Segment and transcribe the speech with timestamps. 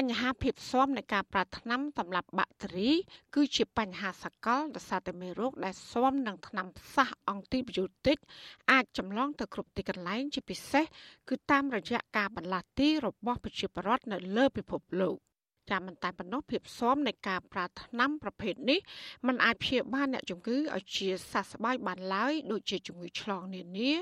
[0.00, 2.90] បញ្ហាភាពស៊ាំនៃការប្រើថ្នាំសម្រាប់បាក់តេរី
[3.34, 8.16] គឺជាបញ្ហាសកលដោយសារតែមេរោគដែលស៊ាំនឹងថ្នាំផ្សះអង់ទីប៊ីយោទិក
[8.72, 10.84] អាចចម្លងទៅគ្រប់ទីកន្លែងជាពិសេស
[11.28, 15.16] គឺតាមរយៈការបន្លាស់ទីរបស់ប្រជាពលរដ្ឋនៅលើពិភពលោក
[15.70, 18.80] ចាំមិនតែប៉ុណ្ណោះភាពស៊ាំនៃការប្រើថ្នាំប្រភេទនេះ
[19.26, 23.92] มันអាចព្យាបាលអ្នកជំងឺឲ្យជាសះស្បើយបានឡើយដូចជាជំងឺឆ្លងនានា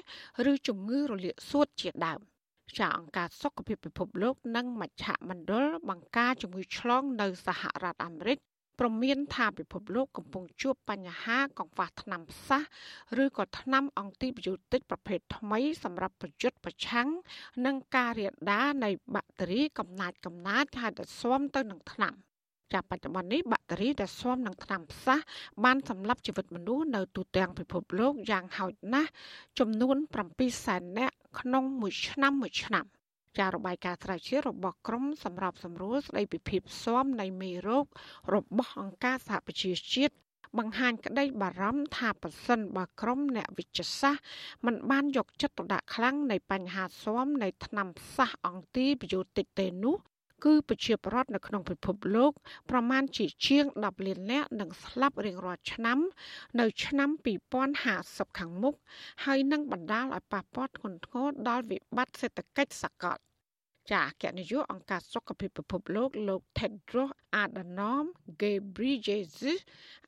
[0.50, 2.31] ឬជំងឺរលាកសួតជាដើម
[2.78, 8.38] ចាអង្គការសុខភាពពិភពលោកនិងមជ្ឈមណ្ឌលបង្ការជំងឺឆ្លងនៅសហរដ្ឋអាមេរិក
[8.78, 12.62] ព្រមានថាពិភពលោកកំពុងជួបបញ្ហាកង្វះថ្នាំផ្សះ
[13.22, 17.08] ឬក៏ថ្នាំអង់ទីប៊ីយោទិកប្រភេទថ្មីសម្រាប់ប្រយុទ្ធប្រឆាំង
[17.66, 22.14] នឹងការរាលដាលនៃបាក់តេរីកំណាចកំណាចហើយដែលស៊ាំទៅនឹងថ្នាំ
[22.72, 25.18] ចាប់បច្ចុប្បន្ននេះបាក់តេរីដែលស៊ាំនឹងថ្នាំផ្សះ
[25.64, 29.10] បានសម្លាប់ជីវិតមនុស្សនៅទូទាំងពិភពលោកយ៉ាងហោចណាស់
[29.58, 29.96] ចំនួន
[30.30, 32.84] 7សែននាក់ ក្នុងមួយឆ្នាំមួយឆ្នាំ
[33.38, 37.86] ចារបាយការណ៍ស្រាវជ្រាវរបស់ក្រមសម្រាប់សម្រួលស្ដីពីភាពស៊ាំនៃមេរោគ
[38.34, 40.14] របស់អង្គការសហប្រជាជាតិ
[40.58, 44.24] បង្ហាញក្តីបារម្ភថាប៉ះសិនបើក្រុមអ្នកវិទ្យាសាស្ត្រ
[44.66, 49.96] មិនបានយកចិត្តទុកដាក់ខ្លាំងនៃបញ្ហាស៊ាំនៃថ្នាំផ្សះអង់ទីប៊ីយោទិកទេនោះ
[50.44, 52.32] គឺប្រជាពលរដ្ឋនៅក្នុងពិភពលោក
[52.70, 55.98] ប្រមាណជាជាង10លាននាក់នឹងស្លាប់រៀងរាល់ឆ្នាំ
[56.60, 57.10] នៅឆ្នាំ
[57.72, 58.74] 2050ខាងមុខ
[59.24, 63.31] ហើយនឹងបណ្ដាលឲ្យប៉ះពាល់ធ្ងន់ធ្ងរដល់វិបត្តិសេដ្ឋកិច្ចសកល
[63.90, 68.06] ចាអគ្គនាយកអង្គការសុខភាពពិភពលោកលោក Tedros Adhanom
[68.40, 69.60] Ghebreyesus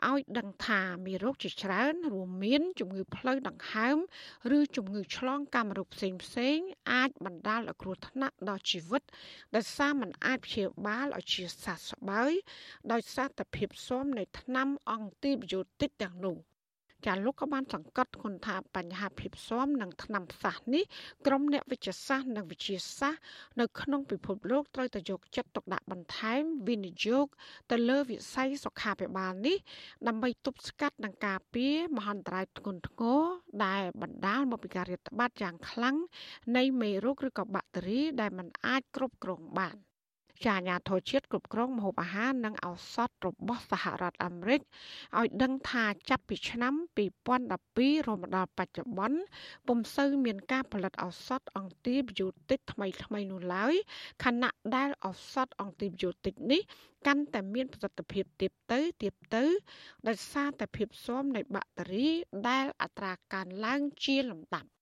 [0.09, 3.99] ឲ្យដឹងថាមានរោគជាច្រើនរួមមានជំងឺផ្លូវដង្ហើម
[4.57, 6.59] ឬជំងឺឆ្លងកាមរោគផ្សេងផ្សេង
[6.93, 9.03] អាចបណ្ដាលឲ្យគ្រោះថ្នាក់ដល់ជីវិត
[9.55, 12.33] ដោយសារมันអាចព្យាបាលឲ្យជាសះស្បើយ
[12.93, 16.39] ដោយសារតែភាពស៊ាំនៃថ្នាំអង់ទីប៊ីយោទិកទាំងនោះ។
[17.07, 20.85] ចាលោកក៏បានសង្កត់ធ្ងន់ថាបញ្ហាភាពស៊ាំនឹងថ្នាំផ្សះនេះ
[21.27, 23.23] ក្រុមអ្នកវិទ្យាសាស្ត្រនិងវិទ្យាសាស្ត្រ
[23.61, 27.27] នៅក្នុងពិភពលោកត្រូវតែយកចិត្តទុកដាក់បន្ថែមវិនិយោគ
[27.71, 29.57] ទៅលើវិស័យសុខាភិបាលនេះ
[30.07, 33.23] ដើម្បីទប់ស្កាត់និងការពារមហន្តរាយធ្ងន់ធ្ងរ
[33.65, 35.97] ដែលបណ្ដាលមកពីការរាតត្បាតយ៉ាងខ្លាំង
[36.57, 39.77] នៃមេរោគឬក៏បាក់តេរីដែលมันអាចគ្រប់គ្រងបាន។
[40.45, 44.61] ចាអាញាធរជាតិគ្រប់គ្រងម្ហូបអាហារនិងឱសថរបស់សហរដ្ឋអាមេរិក
[45.19, 46.75] ឲ្យដឹងថាចាប់ពីឆ្នាំ
[47.35, 49.19] 2012រហូតដល់បច្ចុប្បន្ន
[49.67, 53.75] ពុំសូវមានការផលិតឱសថអង់ទីប៊ីយោទិកថ្មីថ្មីនោះឡើយ
[54.25, 56.63] ខណៈដែលឱសថអង់ទីប៊ីយោទិកនេះ
[57.07, 59.45] កាន់តែមានប្រសិទ្ធភាពទៀបទៅទៀបទៅ
[60.09, 62.09] ដោយសារតែភាពស៊ាំនៃបាក់តេរី
[62.49, 64.74] ដែលអត្រាកើនឡើងជាលំដាប់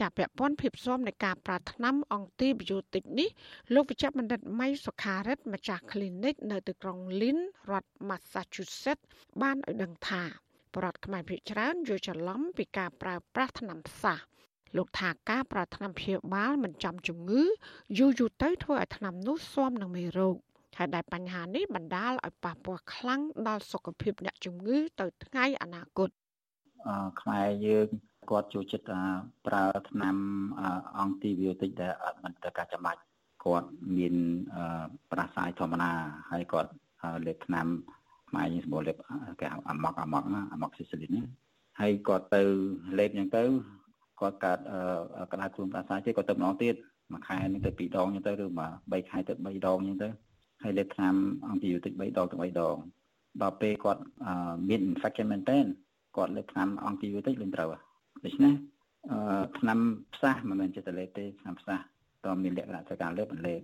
[0.00, 3.28] ចាពាក់ព័ន្ធភាពស៊ាំនៃការប្រើថ្នាំអង់ទីប៊ីយោទិកនេះ
[3.74, 7.38] លោកវិជ្ជបណ្ឌិតម៉ៃសុខារិទ្ធម្ចាស់ clinic នៅទីក្រុង Lynn
[7.70, 9.04] រដ្ឋ Massachusetts
[9.42, 10.22] បានឲ្យដឹងថា
[10.74, 14.18] បរដ្ឋខ្មែរភាគច្រើនយល់ច្រឡំពីការប្រើប្រាស់ថ្នាំផ្សះ
[14.76, 17.42] លោកថាការប្រើថ្នាំព្យាបាលមិនចំជំងឺ
[17.98, 20.36] យូរយូរទៅធ្វើឲ្យថ្នាំនោះស៊ាំនឹងមេរោគ
[20.78, 26.08] ហើយដែលបញ្ហានេះបណ្ដាលឲ្យប៉ះពាល់ខ្លាំងដល់សុខភាពអ្នកជំងឺទៅថ្ងៃអនាគត
[26.86, 27.86] អឺខ្មែរយើង
[28.30, 28.92] គាត់ចូលចិត្ត
[29.46, 30.16] ប្រើថ្នាំ
[30.98, 33.00] អង់ទីប៊ីយោទិកដែលអត់មិនត្រូវការចាំបាច់
[33.44, 34.14] គាត់មាន
[35.10, 35.90] ប្រាសាយធម្មតា
[36.30, 36.70] ហើយគាត់
[37.26, 37.66] លេបថ្នាំ
[38.28, 38.96] ខ្មែរយើងសម្បូរលេប
[39.40, 41.16] គេអាម៉ុកអាម៉ុកអាម៉ុកស៊ីសលីន
[41.80, 42.42] ហើយគាត់ទៅ
[42.98, 43.42] លេបអញ្ចឹងទៅ
[44.20, 44.58] គាត់កើត
[45.32, 46.74] ក្តៅខ្លួនប្រាសាយទេគាត់ទៅម្ដងទៀត
[47.12, 50.08] មួយខែនេះទៅ2ដងអញ្ចឹងទៅឬមួយ3ខែទៅ3ដងអញ្ចឹងទៅ
[50.62, 51.14] ហើយលេបថ្នាំ
[51.46, 52.76] អង់ទីប៊ីយោទិក3ដងទៅ3ដង
[53.42, 54.02] ដល់ពេលគាត់
[54.68, 55.58] មាន infection មែនតើ
[56.16, 57.68] គាត់លេបថ្នាំអង់ទីប៊ីយោទិកលេងត្រូវ
[58.24, 58.54] ដូច្នេះ
[59.10, 59.78] អឺឆ្នាំ
[60.14, 61.78] ផ្សះមិនមែនចិត្តលេបទេឆ្នាំផ្សះ
[62.24, 63.60] តើមានលក្ខណៈទៅការលើបន្លេប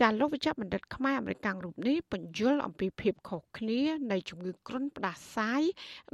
[0.00, 3.80] ចាលោកវិជ្ជបណ្ឌិតខ្មែរអមេរិករូបនេះបញ្យល់អំពីភាពខុសគ្នា
[4.12, 5.62] នៃជំងឺគ្រុនផ្ដាសាយ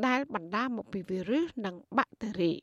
[0.07, 2.55] ដែលបណ្ដាលមកពីវីរុសនិងបាក់តេរី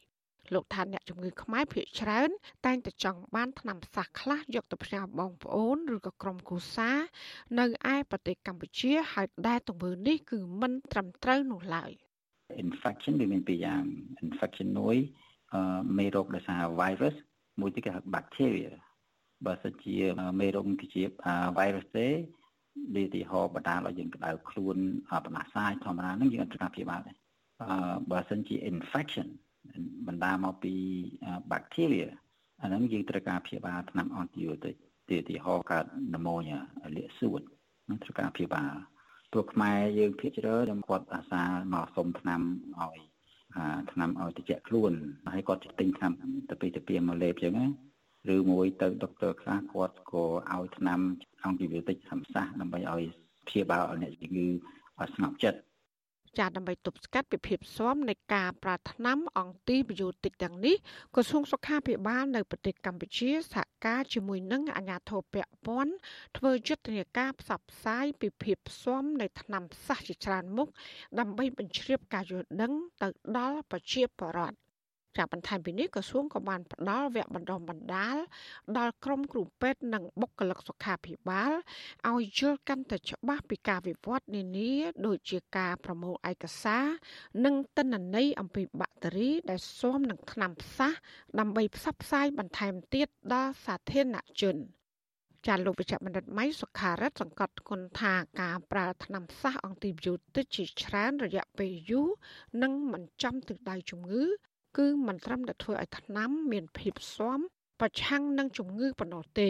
[0.54, 2.30] លោកថាអ្នកជំងឺខ្មែរភាគច្រើន
[2.66, 6.98] តែងតែចង់បានថ្នាំផ្សះខ្លះយកទៅផ្ញើបងប្អូនឬក៏ក្រុមគ្រួសារ
[7.60, 11.92] នៅឯប្រទេសកម្ពុជាហើយដែលទង្វើនេះគឺមិនត្រឹមត្រូវនោះឡើយ។
[12.64, 13.84] infection វាមានពីរយ៉ាង
[14.26, 14.98] infection មួយ
[15.98, 17.16] មេរោគដោយសារ virus
[17.62, 18.72] មួយទៀតគេហៅ bacteria
[19.46, 19.96] បើសិនជា
[20.40, 21.04] មេរោគគឺជា
[21.60, 22.08] virus ទេ
[22.96, 24.78] វាទីហោបណ្ដាលឲ្យយើងក្តៅខ្លួន
[25.26, 27.12] បណ្ដាសាយធម្មតាហ្នឹងយើងអត់ត្រូវការព្យាបាលទេ
[27.62, 29.28] អឺបើសិនជា infection
[30.08, 30.74] បណ្ដាលមកពី
[31.52, 32.08] bacteria
[32.62, 34.76] អាហ្នឹងយើងត្រូវការព្យាបាលថ្នាំ antibiotic
[35.10, 36.60] ទីទីហោកើត pneumonia
[36.96, 37.42] លាកសួត
[37.90, 38.74] នឹងត្រូវការព្យាបាល
[39.34, 41.44] ព្រោះខ្មែរយើងភាគច្រើនខ្ញុំគាត់អាសា
[41.74, 42.42] មកសុំឆ្នាំ
[42.82, 42.98] ឲ្យ
[43.92, 44.92] ឆ្នាំឲ្យតិចខ្លួន
[45.34, 46.12] ហើយគាត់ទិញឆ្នាំ
[46.50, 47.68] ទៅពីទៅពីមកលេបចឹងណា
[48.36, 51.00] ឬមួយទៅដុកទ័រខ្លះគាត់ក៏ឲ្យឆ្នាំ
[51.44, 53.04] អង់ទីប៊ីយោទិកធម្មសាស្ត្រដើម្បីឲ្យ
[53.48, 54.48] ព្យាបាលអ្នកជំងឺ
[55.00, 55.60] ឲ្យស្ងប់ចិត្ត
[56.40, 60.76] ចាដើម្បីទប់ស្កាត់ពីភាពស៊ាំនៃការប្រាថ្នាអង់ទីបយោតិចទាំងនេះ
[61.16, 65.94] ក្រសួងសុខាភិបាលនៅប្រទេសកម្ពុជាសហការជាមួយនឹងអាជ្ញាធរពាក់ព័ន្ធ
[66.38, 70.68] ធ្វើយុទ្ធនាការផ្សព្វផ្សាយពីភាពស៊ាំនៃថ្នាំផ្សះជាច្រើនមុខ
[71.20, 73.08] ដើម្បីបញ្ជ្រាបការយល់ដឹងទៅ
[73.38, 74.63] ដល់ប្រជាពលរដ្ឋ
[75.18, 78.18] ចាប់បន្ថែមពីនេះក្រសួងក៏បានផ្ដល់វគ្គបណ្ដុះបណ្ដាល
[78.78, 81.52] ដល់ក្រុមគ្រូពេទ្យនិងបុគ្គលិកសុខាភិបាល
[82.12, 84.74] ឲ្យយល់កាន់តែច្បាស់ពីការវិវត្តនានា
[85.06, 86.86] ដូចជាការប្រមូលឯកសារ
[87.46, 90.92] និងទិន្នន័យអំពីបាក់តេរីដែលស៊ាំនឹងថ្នាំផ្សះ
[91.40, 94.58] ដើម្បីផ្សព្វផ្សាយបន្ថែមទៀតដល់សាធារណជន
[95.48, 102.10] ចាលោកវិជ្ជបណ្ឌិតម៉ៃសុខារិតសង្កត់គុណថាការប្រើថ្នាំផ្សះអង់ទីប៊ីយោទិកជាច្រើនរយៈពេលយូរ
[102.64, 104.24] និងមិនចំទិសដៅជំងឺ
[104.78, 107.40] គឺមិនត្រឹមតែធ្វើឲ្យថ្នាំមានភាពស៊ាំ
[107.80, 109.50] ប្រឆាំងនឹងជំងឺប៉ុណ្ណោះទេ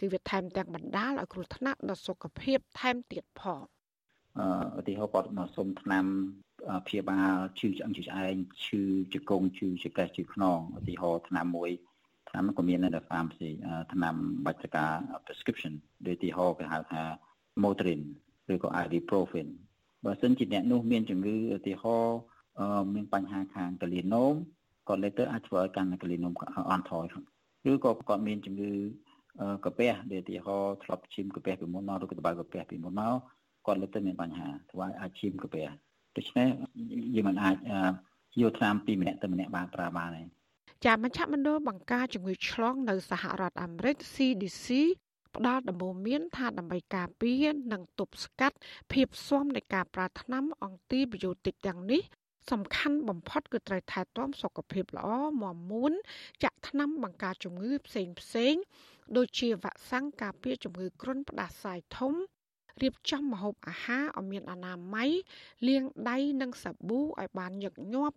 [0.00, 3.62] គឺវាថែមទាំងបណ្ដាលឲ្យគ្រោះថ្នាក់ដល់សុខភាពថែមទៀតផង
[4.38, 6.04] អឺឧទាហរណ៍គាត់មកសុំថ្នាំ
[6.86, 8.34] ព្យាបាលឈឺឆ្អឹងឈឺឆ្អែង
[8.64, 8.82] ឈឺ
[9.12, 11.70] ជង្គង់ឈឺចង្កេះឈឺខ្នងឧទាហរណ៍ថ្នាំមួយ
[12.28, 13.50] ថ្នាំក៏មាននៅ pharmacy
[13.92, 14.14] ថ្នាំ
[14.46, 14.92] បាច់ការ
[15.24, 15.72] prescription
[16.06, 17.02] ដូចឧទាហរណ៍គេហៅថា
[17.62, 18.02] Motrin
[18.52, 19.48] ឬក៏ Ibuprofen
[20.04, 22.18] បើសិនជាអ្នកនោះមានជំងឺឧទាហរណ៍
[22.94, 24.34] មានបញ្ហាខាងកលីណូម
[24.88, 26.32] គាត់លេខទៅអាចធ្វើឲ្យកាន់កលីណូម
[26.70, 27.04] អន់ថយ
[27.70, 28.72] ឬក៏គាត់មានជំងឺ
[29.64, 33.16] កាពះដែលឧទាហរណ៍ធ្លាប់ឈាមកាពះពីមុនមកឬក៏ដបៅកាពះពីមុនមក
[33.66, 35.66] គាត់លេខទៅមានបញ្ហាធ្វើឲ្យអាចឈាមកាពះ
[36.16, 36.48] ដូច្នេះ
[37.14, 37.56] យើងមិនអាច
[38.40, 40.22] យកថ្នាំពីម្នាក់ទៅម្នាក់បានប្រើបានទេ
[40.84, 44.66] ចាមជ្ឈមណ្ឌលបង្ការជំងឺឆ្លងនៅសហរដ្ឋអាមេរិក CDC
[45.36, 48.56] ផ្ដល់ដំបូន្មានថាដើម្បីការពារនិងទប់ស្កាត់
[48.92, 52.02] ភាពស៊ាំនៃការប្រើថ្នាំអង់ទីប៊ីយោទិកទាំងនេះ
[52.50, 55.08] សំខាន់បំផុតគឺត្រូវថែទាំសុខភាពល្អ
[55.42, 55.92] មាំមួន
[56.44, 58.54] ចាក់ថ្នាំបង្ការជំងឺផ្សេងផ្សេង
[59.16, 62.14] ដូចជាវ៉ាក់សាំងការពារជំងឺគ្រុនផ្ដាសាយធំ
[62.82, 65.10] រៀបចំម្ហូបអាហារឲ្យមានអនាម័យ
[65.68, 68.16] លាងដៃនិងសាប៊ូឲ្យបានញឹកញាប់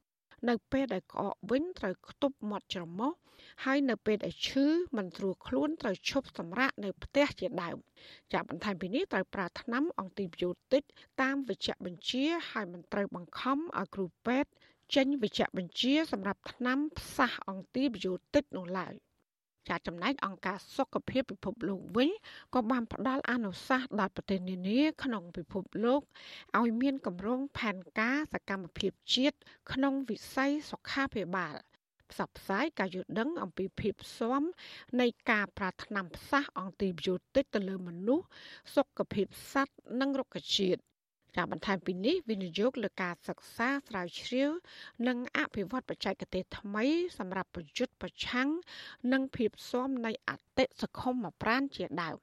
[0.49, 3.11] នៅពេលដែលក្អកវិញត្រូវខ្ទប់មាត់ច្រមុះ
[3.63, 4.65] ហើយនៅពេលដែលឈឺ
[4.97, 7.77] មិនស្រួលខ្លួនត្រូវឈប់សម្រាកនៅផ្ទះជាដើម
[8.33, 10.83] ចាបន្ថែមពីនេះត្រូវប្រើថ្នាំអង់ទីប៊ីយោទិក
[11.21, 14.51] តាមវេជ្ជបញ្ជាហើយមិនត្រូវបង្ខំឲ្យគ្រូពេទ្យ
[14.95, 18.93] ចេញវេជ្ជបញ្ជាសម្រាប់ថ្នាំផ្សះអង់ទីប៊ីយោទិកនោះឡើយ
[19.69, 22.09] ចាចំណែកអង្គការសុខភាពពិភពលោកវិញ
[22.53, 26.01] ក៏បានផ្ដល់អនុសាសន៍ដល់ប្រទេសនានាក្នុងពិភពលោក
[26.59, 29.37] ឲ្យមានគម្រោងផែនការសកម្មភាពជាតិ
[29.71, 31.55] ក្នុងវិស័យសុខាភិបាល
[32.11, 34.43] ផ្សព្វផ្សាយការយល់ដឹងអំពីភាពស៊ាំ
[34.99, 38.25] នៃការប្រាថ្នាផ្សះអង់ទីប៊ីយោទិកទៅលើមនុស្ស
[38.75, 40.81] សុខភាពសត្វនិងរុក្ខជាតិ
[41.37, 44.51] ការបន្ថែមពីនេះវិនិយោគលើការសិក្សាស្រាវជ្រាវ
[45.07, 46.85] និងអភិវឌ្ឍបច្ចេកទេសថ្មី
[47.17, 48.49] សម្រាប់ប្រយុទ្ធប្រឆាំង
[49.13, 52.17] និងភាពស៊ាំនៃអតិសង្គមប្រានជាដើម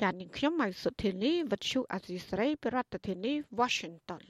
[0.00, 4.24] ចា៎នាងខ្ញុំម៉ៃសុធានីវិទ្យុអសីស្រីប្រធានាធិបតី Washington